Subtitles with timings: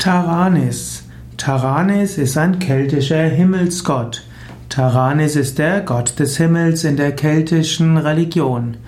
[0.00, 1.04] Taranis.
[1.36, 4.22] Taranis ist ein keltischer Himmelsgott.
[4.70, 8.78] Taranis ist der Gott des Himmels in der keltischen Religion.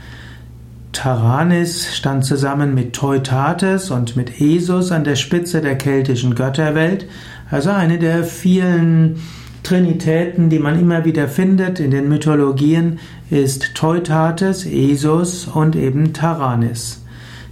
[0.93, 7.05] Taranis stand zusammen mit Teutates und mit Esus an der Spitze der keltischen Götterwelt,
[7.51, 9.21] also eine der vielen
[9.65, 17.05] Trinitäten, die man immer wieder findet in den Mythologien, ist Teutates, Esus und eben Taranis.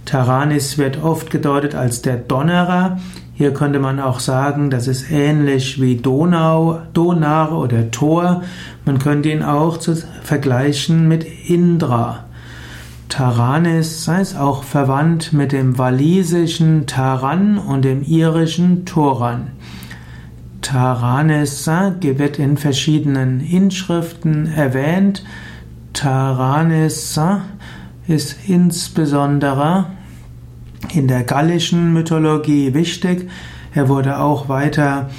[0.05, 2.97] Taranis wird oft gedeutet als der Donnerer,
[3.41, 8.43] hier könnte man auch sagen, das ist ähnlich wie Donau, Donar oder Tor.
[8.85, 9.79] Man könnte ihn auch
[10.21, 12.25] vergleichen mit Indra.
[13.09, 19.47] Taranis ist auch verwandt mit dem walisischen Taran und dem irischen Toran.
[20.61, 25.23] Taranis wird in verschiedenen Inschriften erwähnt.
[25.93, 27.19] Taranis
[28.07, 29.87] ist insbesondere
[30.93, 33.29] in der gallischen Mythologie wichtig.
[33.73, 35.09] Er wurde auch weiter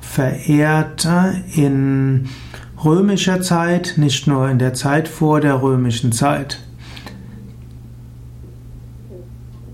[0.00, 1.08] verehrt
[1.54, 2.28] in
[2.84, 6.60] römischer Zeit, nicht nur in der Zeit vor der römischen Zeit.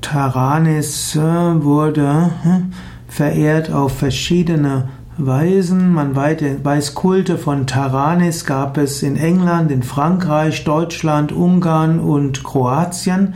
[0.01, 2.73] Taranis wurde hm,
[3.09, 4.89] verehrt auf verschiedene
[5.19, 5.93] Weisen.
[5.93, 13.35] Man weiß, Kulte von Taranis gab es in England, in Frankreich, Deutschland, Ungarn und Kroatien.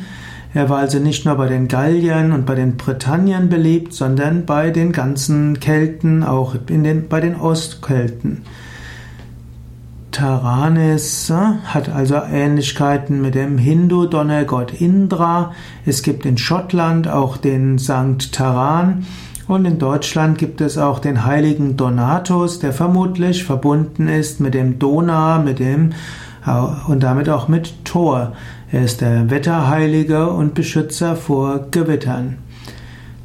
[0.54, 4.70] Er war also nicht nur bei den Galliern und bei den Bretagnern beliebt, sondern bei
[4.70, 8.42] den ganzen Kelten, auch in den, bei den Ostkelten.
[10.10, 15.54] Taranis äh, hat also Ähnlichkeiten mit dem Hindu-Donnergott Indra.
[15.86, 19.06] Es gibt in Schottland auch den Sankt Taran
[19.48, 24.78] und in Deutschland gibt es auch den heiligen Donatus, der vermutlich verbunden ist mit dem
[24.78, 25.92] Dona, mit dem
[26.86, 28.32] und damit auch mit Thor.
[28.70, 32.38] Er ist der Wetterheilige und Beschützer vor Gewittern.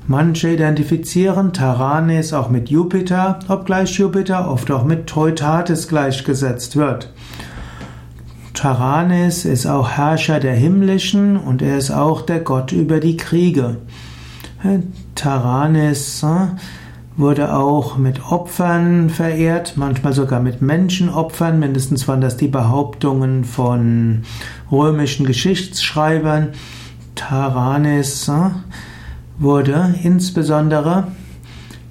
[0.07, 7.11] Manche identifizieren Taranis auch mit Jupiter, obgleich Jupiter oft auch mit Teutates gleichgesetzt wird.
[8.53, 13.77] Taranis ist auch Herrscher der Himmlischen und er ist auch der Gott über die Kriege.
[15.13, 16.25] Taranis
[17.17, 21.60] wurde auch mit Opfern verehrt, manchmal sogar mit Menschenopfern.
[21.60, 24.22] Mindestens waren das die Behauptungen von
[24.72, 26.50] römischen Geschichtsschreibern.
[27.16, 28.52] Taranis äh,
[29.39, 31.08] wurde insbesondere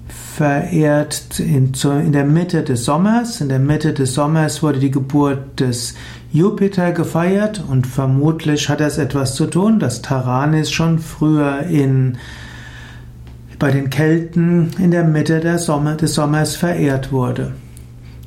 [0.07, 1.73] verehrt in,
[2.11, 3.41] der Mitte des Sommers.
[3.41, 5.95] In der Mitte des Sommers wurde die Geburt des
[6.31, 12.17] Jupiter gefeiert und vermutlich hat das etwas zu tun, dass Taranis schon früher in
[13.59, 17.51] bei den Kelten in der Mitte Sommer, des Sommers verehrt wurde.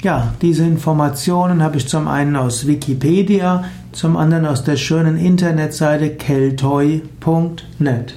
[0.03, 6.11] Ja, diese Informationen habe ich zum einen aus Wikipedia, zum anderen aus der schönen Internetseite
[6.11, 8.15] keltoi.net.